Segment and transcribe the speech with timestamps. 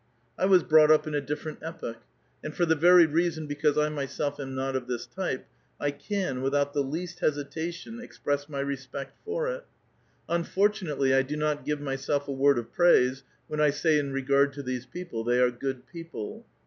[0.35, 1.97] I was brought up in a ciifferent epoch;
[2.43, 5.45] and for the very reason because I myself ^m not of this type,
[5.79, 9.65] I can, without the least hesitation, ex 1:^1*688 ray respect lor it;
[10.27, 14.53] unfortunately I do not give myself «^ word of praise when I say in regard
[14.53, 15.23] to these people.
[15.23, 16.47] They «^re good people.